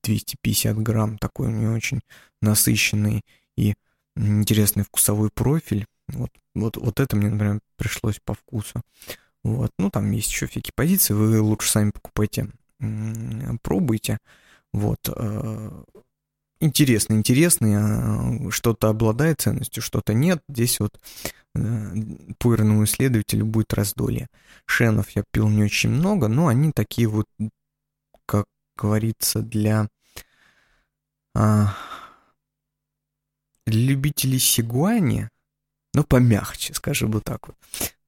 250 0.02 0.78
грамм, 0.78 1.18
такой 1.18 1.48
у 1.48 1.50
нее 1.50 1.70
очень 1.70 2.00
насыщенный 2.42 3.22
и 3.56 3.74
интересный 4.16 4.84
вкусовой 4.84 5.30
профиль. 5.30 5.86
Вот, 6.08 6.30
вот, 6.54 6.76
вот 6.76 7.00
это 7.00 7.16
мне, 7.16 7.30
например, 7.30 7.60
пришлось 7.76 8.20
по 8.24 8.34
вкусу. 8.34 8.82
Вот. 9.42 9.70
Ну, 9.78 9.90
там 9.90 10.10
есть 10.10 10.30
еще 10.30 10.46
всякие 10.46 10.72
позиции, 10.74 11.14
вы 11.14 11.40
лучше 11.40 11.70
сами 11.70 11.90
покупайте 11.90 12.50
пробуйте. 13.62 14.18
Вот. 14.72 14.98
Э, 15.08 15.84
интересно, 16.60 17.14
интересно, 17.14 18.50
что-то 18.50 18.88
обладает 18.88 19.40
ценностью, 19.40 19.82
что-то 19.82 20.14
нет. 20.14 20.42
Здесь 20.48 20.80
вот 20.80 21.00
э, 21.54 21.94
пуэрному 22.38 22.84
исследователю 22.84 23.46
будет 23.46 23.74
раздолье. 23.74 24.28
Шенов 24.66 25.10
я 25.10 25.24
пил 25.30 25.48
не 25.48 25.62
очень 25.62 25.90
много, 25.90 26.28
но 26.28 26.48
они 26.48 26.72
такие 26.72 27.08
вот, 27.08 27.26
как 28.26 28.46
говорится, 28.76 29.40
для, 29.40 29.88
а, 31.34 31.76
любителей 33.66 34.38
сигуани, 34.38 35.28
но 35.94 36.04
помягче, 36.04 36.74
скажем 36.74 37.12
вот 37.12 37.24
так 37.24 37.48
вот. 37.48 37.56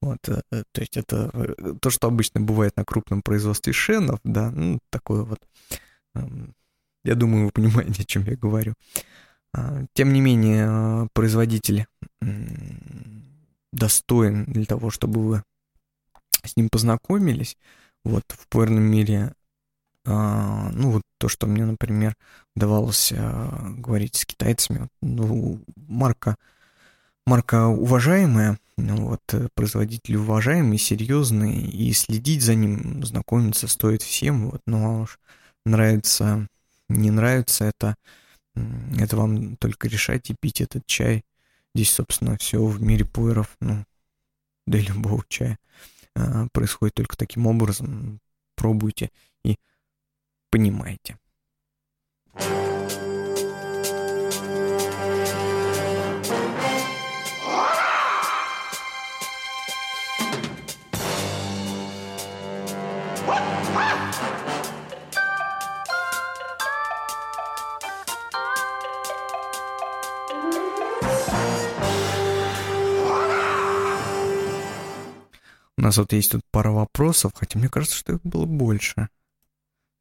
Вот, 0.07 0.29
э, 0.29 0.41
э, 0.53 0.63
то 0.71 0.81
есть 0.81 0.97
это 0.97 1.31
э, 1.35 1.75
то, 1.81 1.91
что 1.91 2.07
обычно 2.07 2.41
бывает 2.41 2.77
на 2.77 2.85
крупном 2.85 3.23
производстве 3.23 3.73
шенов, 3.73 4.21
да, 4.23 4.53
ну, 4.53 4.79
такое 4.89 5.23
вот. 5.23 5.41
Эм, 6.15 6.55
я 7.03 7.17
думаю, 7.17 7.47
вы 7.47 7.51
понимаете, 7.51 8.03
о 8.03 8.05
чем 8.05 8.23
я 8.25 8.37
говорю. 8.37 8.75
А, 9.53 9.85
тем 9.95 10.13
не 10.13 10.21
менее, 10.21 11.09
производитель 11.13 11.87
достоин 13.73 14.45
для 14.45 14.65
того, 14.65 14.91
чтобы 14.91 15.27
вы 15.27 15.43
с 16.45 16.57
ним 16.57 16.69
познакомились. 16.69 17.57
Вот 18.05 18.23
в 18.29 18.47
пуэрном 18.47 18.85
мире, 18.85 19.33
а, 20.05 20.71
ну 20.71 20.93
вот 20.93 21.03
то, 21.19 21.29
что 21.29 21.49
мне, 21.49 21.67
например, 21.67 22.15
удавалось 22.55 23.13
а, 23.13 23.73
говорить 23.77 24.15
с 24.15 24.25
китайцами, 24.25 24.87
ну, 25.03 25.61
марка 25.75 26.37
марка 27.27 27.67
уважаемая, 27.67 28.59
ну 28.77 29.09
вот, 29.09 29.23
э, 29.33 29.49
производитель 29.55 30.17
уважаемый, 30.17 30.79
серьезный, 30.79 31.61
и 31.61 31.93
следить 31.93 32.43
за 32.43 32.55
ним, 32.55 33.05
знакомиться 33.05 33.69
стоит 33.69 34.03
всем, 34.03 34.51
вот, 34.51 34.63
ну, 34.67 34.85
а 34.87 35.03
уж 35.03 35.19
нравится, 35.65 36.47
не 36.89 37.11
нравится 37.11 37.65
это, 37.65 37.97
это 38.99 39.17
вам 39.17 39.57
только 39.57 39.89
решать 39.89 40.31
и 40.31 40.37
пить 40.39 40.61
этот 40.61 40.87
чай. 40.87 41.25
Здесь, 41.75 41.91
собственно, 41.91 42.39
все 42.39 42.65
в 42.65 42.81
мире 42.81 43.05
пуэров, 43.05 43.57
ну, 43.61 43.85
и 44.67 44.79
любого 44.79 45.23
чая, 45.29 45.59
а, 46.15 46.47
происходит 46.53 46.95
только 46.95 47.17
таким 47.17 47.47
образом. 47.47 48.21
Пробуйте 48.55 49.11
и 49.45 49.57
понимаете. 50.51 51.19
У 52.35 52.66
нас 75.87 75.99
вот 75.99 76.13
есть 76.13 76.33
тут 76.33 76.43
пара 76.51 76.73
вопросов, 76.73 77.33
хотя 77.35 77.61
мне 77.61 77.69
кажется, 77.69 77.97
что 77.97 78.15
их 78.15 78.23
было 78.23 78.45
больше. 78.45 79.09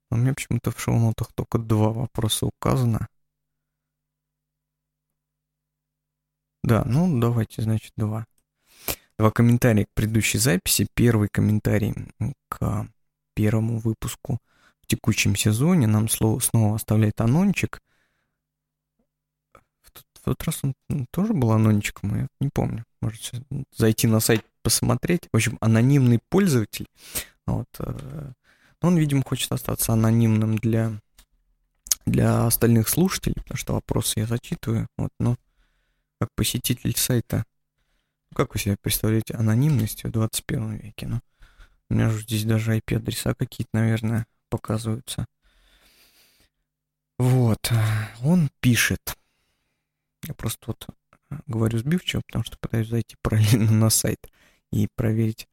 Но 0.09 0.17
меня 0.17 0.33
почему-то 0.33 0.71
в 0.71 0.79
шоу-нотах 0.79 1.31
только 1.33 1.59
два 1.59 1.91
вопроса 1.91 2.47
указано. 2.47 3.07
Да, 6.63 6.83
ну 6.85 7.19
давайте, 7.19 7.61
значит, 7.61 7.91
два. 7.95 8.25
Два 9.19 9.29
комментария 9.29 9.85
к 9.85 9.93
предыдущей 9.93 10.39
записи. 10.39 10.87
Первый 10.95 11.29
комментарий 11.29 11.93
к 12.49 12.87
первому 13.35 13.77
выпуску 13.77 14.39
в 14.81 14.87
текущем 14.87 15.35
сезоне. 15.35 15.85
Нам 15.85 16.09
слово 16.09 16.39
снова 16.39 16.77
оставляет 16.77 17.21
анончик. 17.21 17.79
В 19.81 19.91
тот, 19.91 20.05
в 20.13 20.19
тот 20.23 20.43
раз 20.43 20.63
он 20.63 20.73
тоже 21.11 21.33
был 21.33 21.51
анончиком, 21.51 22.15
я 22.17 22.27
не 22.39 22.49
помню. 22.49 22.85
Можете 23.01 23.43
зайти 23.71 24.07
на 24.07 24.19
сайт 24.19 24.43
посмотреть. 24.65 25.29
В 25.31 25.35
общем, 25.35 25.59
анонимный 25.61 26.19
пользователь. 26.27 26.87
Вот, 27.45 27.67
э, 27.77 28.31
он, 28.81 28.97
видимо, 28.97 29.23
хочет 29.23 29.51
остаться 29.51 29.93
анонимным 29.93 30.57
для, 30.57 30.99
для 32.07 32.47
остальных 32.47 32.89
слушателей, 32.89 33.35
потому 33.35 33.57
что 33.59 33.73
вопросы 33.73 34.21
я 34.21 34.25
зачитываю. 34.25 34.87
Вот, 34.97 35.11
но 35.19 35.37
как 36.19 36.29
посетитель 36.33 36.97
сайта, 36.97 37.45
как 38.33 38.55
вы 38.55 38.59
себе 38.59 38.75
представляете 38.81 39.35
анонимность 39.35 40.03
в 40.03 40.09
21 40.09 40.77
веке? 40.77 41.05
Ну, 41.05 41.19
у 41.89 41.93
меня 41.93 42.09
же 42.09 42.23
здесь 42.23 42.43
даже 42.43 42.75
IP-адреса 42.75 43.35
какие-то, 43.35 43.69
наверное, 43.73 44.25
показываются. 44.49 45.27
Вот, 47.19 47.71
он 48.23 48.49
пишет. 48.61 49.15
Я 50.23 50.33
просто 50.33 50.63
вот 50.65 50.87
говорю 51.45 51.77
сбивчиво, 51.77 52.23
потому 52.25 52.43
что 52.43 52.57
пытаюсь 52.57 52.87
зайти 52.87 53.15
параллельно 53.21 53.71
на 53.71 53.91
сайт 53.91 54.27
и 54.71 54.87
проверить. 54.95 55.47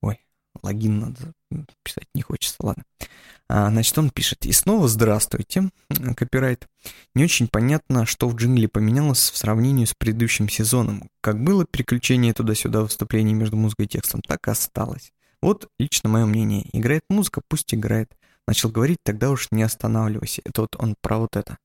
Ой, 0.00 0.20
логин 0.62 1.00
надо 1.00 1.32
писать 1.82 2.08
не 2.14 2.22
хочется, 2.22 2.56
ладно. 2.60 2.84
А, 3.48 3.70
значит, 3.70 3.98
он 3.98 4.10
пишет. 4.10 4.46
И 4.46 4.52
снова 4.52 4.88
здравствуйте, 4.88 5.70
копирайт. 6.16 6.68
Не 7.14 7.24
очень 7.24 7.48
понятно, 7.48 8.06
что 8.06 8.28
в 8.28 8.36
джингле 8.36 8.68
поменялось 8.68 9.30
в 9.30 9.36
сравнении 9.36 9.84
с 9.84 9.94
предыдущим 9.94 10.48
сезоном. 10.48 11.10
Как 11.20 11.42
было 11.42 11.66
переключение 11.66 12.32
туда-сюда 12.32 12.82
выступлений 12.82 13.34
между 13.34 13.56
музыкой 13.56 13.86
и 13.86 13.88
текстом, 13.88 14.22
так 14.22 14.48
и 14.48 14.50
осталось. 14.50 15.12
Вот 15.42 15.68
лично 15.78 16.08
мое 16.08 16.24
мнение. 16.24 16.64
Играет 16.72 17.04
музыка, 17.10 17.42
пусть 17.46 17.74
играет. 17.74 18.16
Начал 18.46 18.70
говорить, 18.70 18.98
тогда 19.02 19.30
уж 19.30 19.48
не 19.50 19.62
останавливайся. 19.62 20.42
Это 20.44 20.62
вот 20.62 20.76
он 20.78 20.94
про 21.00 21.18
вот 21.18 21.36
это. 21.36 21.58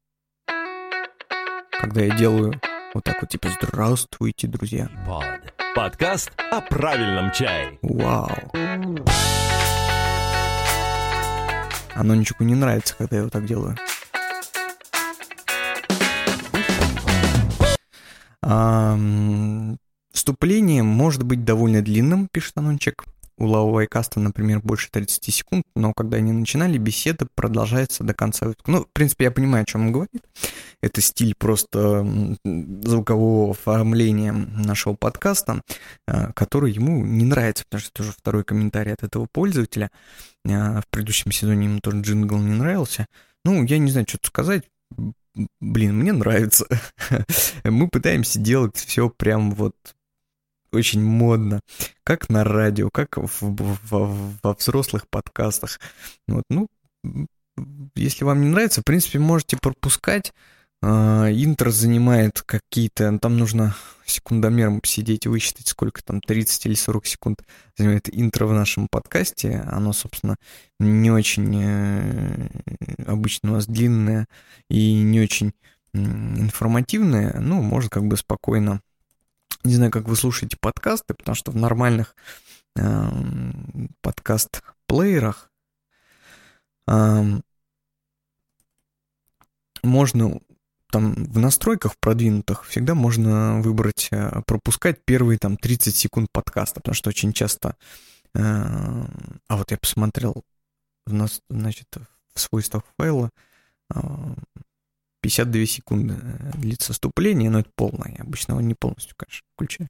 Когда 1.71 2.01
я 2.01 2.17
делаю 2.17 2.59
вот 2.93 3.03
так 3.03 3.21
вот, 3.21 3.29
типа, 3.29 3.49
здравствуйте, 3.61 4.47
друзья. 4.47 4.89
Под. 5.05 5.46
Подкаст 5.77 6.31
о 6.49 6.59
правильном 6.59 7.31
чае. 7.31 7.77
Вау. 7.83 8.31
Анончику 11.93 12.43
не 12.43 12.55
нравится, 12.55 12.95
когда 12.97 13.17
я 13.17 13.23
вот 13.25 13.31
так 13.31 13.45
делаю. 13.45 13.77
А, 18.41 18.97
вступление 20.11 20.81
может 20.81 21.21
быть 21.21 21.45
довольно 21.45 21.83
длинным, 21.83 22.27
пишет 22.27 22.57
Анончик. 22.57 23.03
У 23.37 23.45
Лау 23.45 23.71
Вайкаста, 23.71 24.19
например, 24.19 24.61
больше 24.61 24.89
30 24.91 25.33
секунд, 25.33 25.63
но 25.75 25.93
когда 25.93 26.17
они 26.17 26.31
начинали, 26.31 26.77
беседа 26.77 27.27
продолжается 27.35 28.03
до 28.03 28.13
конца. 28.13 28.53
Ну, 28.65 28.81
в 28.81 28.89
принципе, 28.91 29.25
я 29.25 29.31
понимаю, 29.31 29.63
о 29.63 29.65
чем 29.65 29.87
он 29.87 29.91
говорит. 29.91 30.23
Это 30.81 31.01
стиль 31.01 31.35
просто 31.37 32.35
звукового 32.43 33.51
оформления 33.51 34.31
нашего 34.31 34.95
подкаста, 34.95 35.61
а, 36.07 36.31
который 36.33 36.71
ему 36.71 37.05
не 37.05 37.25
нравится, 37.25 37.63
потому 37.65 37.81
что 37.81 37.91
это 37.93 38.03
уже 38.03 38.11
второй 38.11 38.43
комментарий 38.43 38.93
от 38.93 39.03
этого 39.03 39.27
пользователя. 39.31 39.91
А, 40.47 40.81
в 40.81 40.87
предыдущем 40.89 41.31
сезоне 41.31 41.67
ему 41.67 41.79
тоже 41.79 42.01
джингл 42.01 42.37
не 42.37 42.55
нравился. 42.55 43.05
Ну, 43.45 43.63
я 43.63 43.77
не 43.77 43.91
знаю, 43.91 44.07
что 44.07 44.17
тут 44.17 44.27
сказать 44.27 44.63
блин, 45.59 45.97
мне 45.97 46.13
нравится. 46.13 46.65
Мы 47.63 47.87
пытаемся 47.89 48.39
делать 48.39 48.75
все 48.75 49.09
прям 49.09 49.51
вот 49.51 49.75
очень 50.71 51.03
модно, 51.03 51.61
как 52.03 52.29
на 52.29 52.43
радио, 52.43 52.89
как 52.89 53.17
в, 53.17 53.29
в, 53.41 54.37
во 54.43 54.53
взрослых 54.53 55.07
подкастах. 55.09 55.79
Вот, 56.27 56.43
ну, 56.49 56.67
если 57.95 58.23
вам 58.23 58.41
не 58.41 58.49
нравится, 58.49 58.81
в 58.81 58.85
принципе, 58.85 59.19
можете 59.19 59.57
пропускать. 59.57 60.33
Uh, 60.83 61.33
интро 61.33 61.71
занимает 61.71 62.43
какие-то... 62.43 63.17
Там 63.17 63.37
нужно 63.37 63.75
секундомером 64.05 64.79
сидеть 64.83 65.25
и 65.25 65.29
высчитать, 65.29 65.67
сколько 65.67 66.03
там, 66.03 66.21
30 66.21 66.67
или 66.67 66.75
40 66.75 67.05
секунд 67.07 67.43
занимает 67.75 68.15
интро 68.15 68.45
в 68.45 68.53
нашем 68.53 68.87
подкасте. 68.87 69.63
Оно, 69.67 69.91
собственно, 69.91 70.35
не 70.79 71.09
очень 71.09 71.63
э, 71.63 72.49
обычно 73.07 73.51
у 73.51 73.53
нас 73.55 73.65
длинное 73.65 74.27
и 74.69 75.01
не 75.01 75.19
очень 75.19 75.53
информативное. 75.93 77.39
Ну, 77.39 77.61
можно 77.61 77.89
как 77.89 78.05
бы 78.05 78.15
спокойно 78.15 78.81
не 79.63 79.75
знаю, 79.75 79.91
как 79.91 80.07
вы 80.07 80.15
слушаете 80.15 80.57
подкасты, 80.59 81.13
потому 81.13 81.35
что 81.35 81.51
в 81.51 81.55
нормальных 81.55 82.15
э, 82.75 83.09
подкаст-плеерах 84.01 85.51
э, 86.87 87.39
можно 89.83 90.39
там 90.91 91.13
в 91.13 91.37
настройках 91.39 91.97
продвинутых 91.99 92.65
всегда 92.65 92.95
можно 92.95 93.61
выбрать 93.61 94.07
э, 94.11 94.41
пропускать 94.45 95.03
первые 95.03 95.37
там 95.37 95.57
30 95.57 95.95
секунд 95.95 96.29
подкаста, 96.31 96.79
потому 96.79 96.95
что 96.95 97.09
очень 97.09 97.33
часто... 97.33 97.75
Э, 98.33 99.05
а 99.47 99.57
вот 99.57 99.71
я 99.71 99.77
посмотрел 99.77 100.43
в 101.05 101.13
нас, 101.13 101.41
значит, 101.49 101.87
в 102.33 102.39
свойствах 102.39 102.83
файла 102.97 103.31
э, 103.93 103.99
52 105.27 105.65
секунды 105.65 106.15
э, 106.21 106.57
длится 106.57 106.93
вступление, 106.93 107.49
но 107.49 107.59
это 107.59 107.69
полное. 107.75 108.15
Я 108.17 108.23
обычно 108.23 108.53
его 108.53 108.61
не 108.61 108.75
полностью, 108.75 109.13
конечно, 109.17 109.45
включаю. 109.55 109.89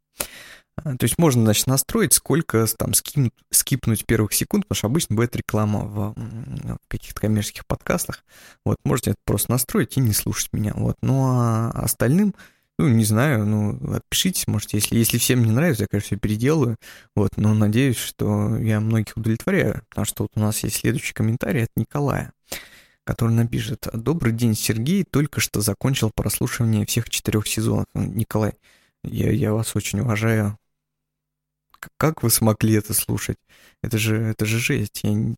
А, 0.77 0.97
то 0.97 1.03
есть 1.03 1.19
можно, 1.19 1.43
значит, 1.43 1.67
настроить, 1.67 2.13
сколько 2.13 2.65
там 2.75 2.95
скинуть, 2.95 3.33
скипнуть 3.51 4.07
первых 4.07 4.33
секунд, 4.33 4.65
потому 4.65 4.77
что 4.77 4.87
обычно 4.87 5.15
бывает 5.15 5.35
реклама 5.35 5.81
в, 5.81 6.13
в 6.15 6.87
каких-то 6.87 7.21
коммерческих 7.21 7.67
подкастах. 7.67 8.23
Вот, 8.65 8.77
можете 8.83 9.11
это 9.11 9.19
просто 9.25 9.51
настроить 9.51 9.95
и 9.97 9.99
не 9.99 10.13
слушать 10.13 10.51
меня. 10.53 10.73
Вот. 10.75 10.97
Ну 11.03 11.27
а 11.27 11.69
остальным, 11.69 12.33
ну, 12.79 12.87
не 12.87 13.05
знаю, 13.05 13.45
ну, 13.45 13.93
отпишитесь, 13.93 14.47
можете, 14.47 14.77
если, 14.77 14.97
если 14.97 15.19
всем 15.19 15.43
не 15.43 15.51
нравится, 15.51 15.83
я, 15.83 15.87
конечно, 15.87 16.07
все 16.07 16.17
переделаю. 16.17 16.77
Вот, 17.15 17.37
но 17.37 17.53
надеюсь, 17.53 17.97
что 17.97 18.57
я 18.57 18.79
многих 18.79 19.15
удовлетворяю, 19.15 19.83
потому 19.89 20.05
что 20.05 20.23
вот 20.23 20.31
у 20.33 20.39
нас 20.39 20.63
есть 20.63 20.77
следующий 20.77 21.13
комментарий 21.13 21.65
от 21.65 21.69
Николая 21.75 22.33
который 23.07 23.31
напишет 23.31 23.87
«Добрый 23.93 24.33
день, 24.33 24.53
Сергей, 24.53 25.05
только 25.05 25.39
что 25.39 25.61
закончил 25.61 26.11
прослушивание 26.13 26.85
всех 26.85 27.09
четырех 27.09 27.47
сезонов». 27.47 27.85
Николай, 27.93 28.51
я, 29.01 29.31
я 29.31 29.53
вас 29.53 29.77
очень 29.77 30.01
уважаю. 30.01 30.57
Как 31.97 32.21
вы 32.21 32.29
смогли 32.29 32.73
это 32.73 32.93
слушать? 32.93 33.37
Это 33.81 33.97
же, 33.97 34.17
это 34.17 34.45
же 34.45 34.59
жесть. 34.59 34.99
Я 35.03 35.13
не, 35.13 35.35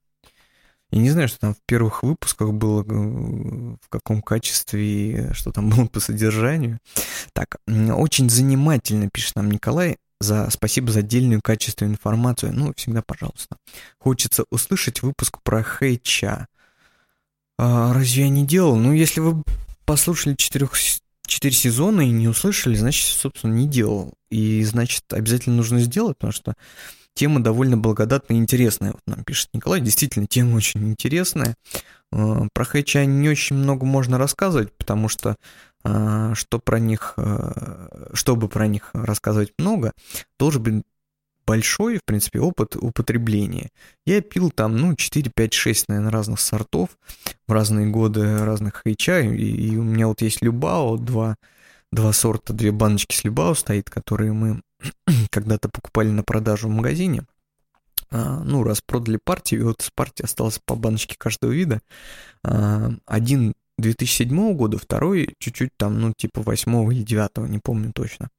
я 0.90 1.00
не 1.00 1.12
знаю, 1.12 1.28
что 1.28 1.42
там 1.42 1.54
в 1.54 1.60
первых 1.68 2.02
выпусках 2.02 2.54
было, 2.54 2.82
в 2.82 3.90
каком 3.90 4.24
качестве, 4.24 5.32
что 5.34 5.52
там 5.52 5.70
было 5.70 5.86
по 5.86 6.00
содержанию. 6.00 6.80
Так, 7.34 7.58
очень 7.68 8.32
занимательно, 8.32 9.12
пишет 9.12 9.36
нам 9.36 9.52
Николай. 9.52 9.98
За, 10.20 10.50
спасибо 10.50 10.92
за 10.92 11.00
отдельную 11.00 11.40
качественную 11.44 11.94
информацию. 11.94 12.52
Ну, 12.52 12.74
всегда 12.76 13.04
пожалуйста. 13.04 13.58
Хочется 14.00 14.46
услышать 14.50 15.04
выпуск 15.04 15.38
про 15.44 15.62
Хэйча. 15.62 16.48
А, 17.62 17.92
разве 17.94 18.24
я 18.24 18.30
не 18.30 18.46
делал? 18.46 18.78
Ну, 18.78 18.94
если 18.94 19.20
вы 19.20 19.44
послушали 19.84 20.36
четырех, 20.36 20.72
четыре 21.28 21.54
сезона 21.54 22.02
и 22.02 22.10
не 22.10 22.30
услышали, 22.30 22.76
значит, 22.76 23.06
собственно, 23.06 23.54
не 23.54 23.68
делал. 23.68 24.14
И, 24.32 24.64
значит, 24.64 25.04
обязательно 25.12 25.58
нужно 25.58 25.82
сделать, 25.82 26.18
потому 26.18 26.32
что 26.32 26.54
тема 27.16 27.44
довольно 27.44 27.76
благодатная 27.76 28.38
и 28.38 28.40
интересная. 28.40 28.94
Вот 28.94 29.02
нам 29.08 29.26
пишет 29.26 29.50
Николай, 29.54 29.82
действительно, 29.82 30.26
тема 30.26 30.56
очень 30.56 30.88
интересная. 30.90 31.56
А, 32.14 32.48
про 32.54 32.64
Хэча 32.64 33.04
не 33.04 33.28
очень 33.28 33.58
много 33.58 33.86
можно 33.86 34.18
рассказывать, 34.18 34.72
потому 34.78 35.10
что 35.10 35.36
а, 35.84 36.34
что 36.36 36.60
про 36.60 36.80
них, 36.80 37.16
а, 37.18 38.10
чтобы 38.14 38.48
про 38.48 38.68
них 38.68 38.92
рассказывать 38.94 39.52
много, 39.58 39.92
должен 40.40 40.64
быть 40.64 40.84
большой, 41.50 41.98
в 41.98 42.06
принципе, 42.06 42.40
опыт 42.40 42.76
употребления. 42.76 43.72
Я 44.06 44.22
пил 44.22 44.52
там, 44.52 44.78
ну, 44.78 44.96
4, 44.96 45.32
5, 45.36 45.54
6, 45.54 45.88
наверное, 45.88 46.12
разных 46.12 46.40
сортов 46.40 46.90
в 47.48 47.52
разные 47.52 47.88
годы 47.88 48.46
разных 48.46 48.84
хайча, 48.84 49.22
и, 49.22 49.46
и 49.46 49.76
у 49.76 49.84
меня 49.84 50.08
вот 50.08 50.22
есть 50.22 50.44
Любао, 50.44 50.98
два, 50.98 51.38
два 51.92 52.14
сорта, 52.14 52.54
две 52.54 52.72
баночки 52.72 53.16
с 53.16 53.24
Любао 53.24 53.56
стоит, 53.56 53.90
которые 53.90 54.32
мы 54.32 54.62
когда-то 55.32 55.70
покупали 55.70 56.10
на 56.10 56.22
продажу 56.22 56.68
в 56.68 56.72
магазине. 56.72 57.24
А, 58.12 58.44
ну, 58.44 58.64
раз 58.64 58.82
продали 58.82 59.18
партию, 59.18 59.62
и 59.62 59.64
вот 59.64 59.82
с 59.82 59.90
партии 59.90 60.26
осталось 60.26 60.60
по 60.64 60.76
баночке 60.76 61.16
каждого 61.18 61.52
вида. 61.52 61.82
А, 62.44 62.92
один 63.08 63.56
2007 63.80 64.54
года, 64.54 64.78
второй 64.78 65.34
чуть-чуть 65.40 65.72
там, 65.78 66.00
ну, 66.00 66.14
типа 66.16 66.44
8 66.44 66.94
или 66.94 67.02
9, 67.02 67.50
не 67.50 67.58
помню 67.58 67.92
точно. 67.92 68.30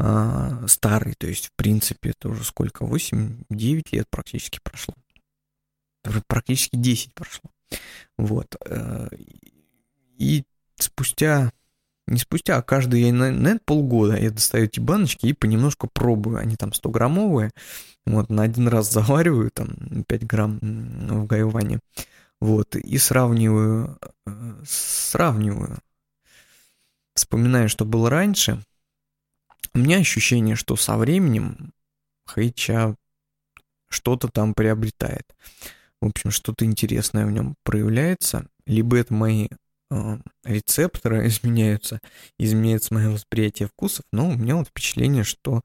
А, 0.00 0.66
старый, 0.68 1.14
то 1.14 1.26
есть, 1.26 1.46
в 1.46 1.52
принципе, 1.56 2.10
это 2.10 2.28
уже 2.28 2.44
сколько, 2.44 2.84
8-9 2.84 3.88
лет 3.92 4.06
практически 4.08 4.60
прошло. 4.62 4.94
Практически 6.28 6.76
10 6.76 7.14
прошло. 7.14 7.50
Вот. 8.16 8.56
Э, 8.64 9.08
и 10.16 10.44
спустя, 10.76 11.52
не 12.06 12.18
спустя, 12.18 12.58
а 12.58 12.62
каждые, 12.62 13.12
наверное, 13.12 13.60
полгода 13.64 14.16
я 14.16 14.30
достаю 14.30 14.64
эти 14.64 14.78
баночки 14.78 15.26
и 15.26 15.32
понемножку 15.32 15.88
пробую. 15.92 16.38
Они 16.38 16.56
там 16.56 16.70
100-граммовые. 16.70 17.50
Вот, 18.06 18.30
на 18.30 18.44
один 18.44 18.68
раз 18.68 18.90
завариваю, 18.92 19.50
там, 19.50 20.04
5 20.06 20.26
грамм 20.26 20.58
в 20.62 21.26
гайване. 21.26 21.80
Вот, 22.40 22.76
и 22.76 22.98
сравниваю, 22.98 23.98
э, 24.26 24.62
сравниваю. 24.64 25.78
Вспоминаю, 27.14 27.68
что 27.68 27.84
было 27.84 28.08
раньше, 28.08 28.62
у 29.74 29.78
меня 29.78 29.98
ощущение, 29.98 30.56
что 30.56 30.76
со 30.76 30.96
временем 30.96 31.72
Хэйча 32.26 32.96
что-то 33.88 34.28
там 34.28 34.54
приобретает. 34.54 35.34
В 36.00 36.06
общем, 36.06 36.30
что-то 36.30 36.64
интересное 36.64 37.26
в 37.26 37.30
нем 37.30 37.56
проявляется. 37.64 38.46
Либо 38.66 38.98
это 38.98 39.14
мои 39.14 39.48
э, 39.90 40.18
рецепторы 40.44 41.26
изменяются, 41.28 42.00
изменяется 42.38 42.94
мое 42.94 43.10
восприятие 43.10 43.68
вкусов, 43.68 44.04
но 44.12 44.28
у 44.28 44.36
меня 44.36 44.56
вот 44.56 44.68
впечатление, 44.68 45.24
что 45.24 45.62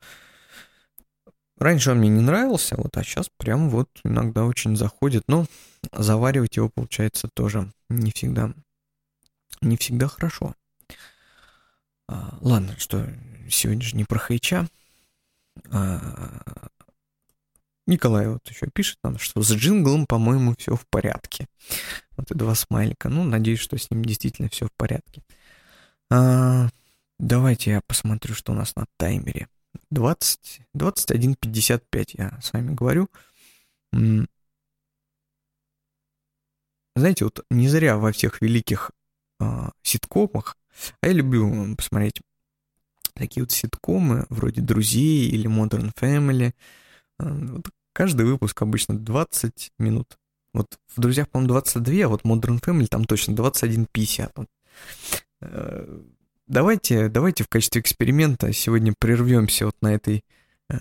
раньше 1.58 1.92
он 1.92 2.00
мне 2.00 2.10
не 2.10 2.22
нравился, 2.22 2.76
вот, 2.78 2.96
а 2.98 3.04
сейчас 3.04 3.30
прям 3.38 3.70
вот 3.70 3.90
иногда 4.04 4.46
очень 4.46 4.76
заходит. 4.76 5.24
Но 5.28 5.46
заваривать 5.92 6.58
его 6.58 6.70
получается 6.70 7.30
тоже 7.34 7.72
не 7.90 8.12
всегда, 8.12 8.54
не 9.62 9.78
всегда 9.78 10.08
хорошо. 10.08 10.56
А, 12.08 12.38
ладно, 12.42 12.76
что 12.78 13.08
сегодня 13.50 13.82
же 13.82 13.96
не 13.96 14.06
про 14.06 14.20
Хайча. 14.20 14.68
А... 15.72 16.70
Николай 17.86 18.28
вот 18.28 18.48
еще 18.50 18.68
пишет 18.68 18.98
нам, 19.04 19.18
что 19.18 19.42
с 19.42 19.52
джинглом, 19.52 20.06
по-моему, 20.06 20.56
все 20.58 20.76
в 20.76 20.88
порядке. 20.88 21.48
Вот 22.16 22.32
и 22.32 22.36
два 22.36 22.56
смайлика. 22.56 23.10
Ну, 23.10 23.24
надеюсь, 23.24 23.60
что 23.60 23.78
с 23.78 23.92
ним 23.92 24.06
действительно 24.06 24.50
все 24.50 24.68
в 24.68 24.72
порядке. 24.72 25.22
А, 26.10 26.70
давайте 27.20 27.72
я 27.72 27.82
посмотрю, 27.82 28.36
что 28.36 28.54
у 28.54 28.56
нас 28.56 28.76
на 28.76 28.86
таймере. 28.98 29.50
20, 29.92 30.62
21.55 30.76 32.10
я 32.14 32.40
с 32.42 32.54
вами 32.54 32.74
говорю. 32.74 33.10
Знаете, 36.96 37.26
вот 37.26 37.44
не 37.50 37.68
зря 37.68 37.98
во 37.98 38.12
всех 38.12 38.42
великих 38.42 38.92
э, 39.40 39.70
ситкомах, 39.82 40.58
а 41.02 41.08
я 41.08 41.14
люблю 41.14 41.76
посмотреть 41.76 42.22
такие 43.16 43.44
вот 43.44 43.52
ситкомы, 43.52 44.26
вроде 44.30 44.62
«Друзей» 44.62 45.30
или 45.30 45.50
«Modern 45.50 45.92
Family». 46.00 46.54
Э, 47.20 47.46
вот 47.48 47.70
каждый 47.94 48.26
выпуск 48.26 48.62
обычно 48.62 48.98
20 48.98 49.72
минут. 49.80 50.18
Вот 50.54 50.78
в 50.96 51.00
«Друзьях», 51.00 51.30
по-моему, 51.30 51.54
22, 51.54 52.06
а 52.06 52.08
вот 52.08 52.22
«Modern 52.24 52.62
Family» 52.62 52.88
там 52.88 53.06
точно 53.06 53.34
21.50. 53.34 54.32
Вот. 54.36 54.48
Э, 55.42 56.00
давайте, 56.48 57.10
давайте 57.10 57.44
в 57.44 57.50
качестве 57.50 57.82
эксперимента 57.82 58.52
сегодня 58.54 58.94
прервемся 58.98 59.66
вот 59.66 59.76
на 59.82 59.94
этой 59.94 60.24
э, 60.70 60.78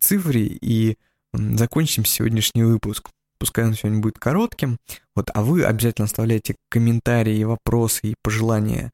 цифре 0.00 0.46
и 0.46 0.96
закончим 1.32 2.04
сегодняшний 2.04 2.62
выпуск. 2.62 3.10
Пускай 3.38 3.66
он 3.66 3.74
сегодня 3.74 4.00
будет 4.00 4.18
коротким. 4.18 4.78
Вот, 5.14 5.30
а 5.34 5.42
вы 5.42 5.64
обязательно 5.64 6.06
оставляйте 6.06 6.56
комментарии, 6.70 7.44
вопросы 7.44 8.08
и 8.08 8.14
пожелания 8.22 8.92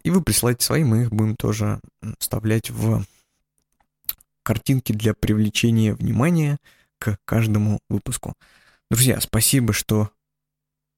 и 0.02 0.10
вы 0.10 0.22
присылайте 0.22 0.64
свои, 0.64 0.84
мы 0.84 1.02
их 1.02 1.10
будем 1.10 1.36
тоже 1.36 1.80
вставлять 2.18 2.70
в 2.70 3.04
картинки 4.42 4.92
для 4.92 5.14
привлечения 5.14 5.94
внимания 5.94 6.58
к 6.98 7.16
каждому 7.24 7.80
выпуску. 7.88 8.34
Друзья, 8.90 9.20
спасибо, 9.20 9.72
что 9.72 10.10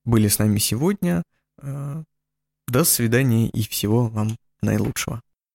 были 0.04 0.28
с 0.28 0.38
нами 0.38 0.58
сегодня. 0.58 1.22
Э, 1.58 2.02
до 2.66 2.84
свидания 2.84 3.48
и 3.48 3.62
всего 3.62 4.08
вам 4.08 4.36
наилучшего. 4.62 5.22